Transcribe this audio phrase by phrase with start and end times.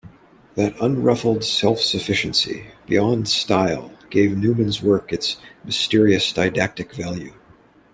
[0.55, 7.35] That unruffled self-sufficiency, beyond style, gave Newman's work its mysterious didactic value.